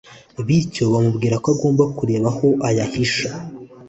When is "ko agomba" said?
1.43-1.83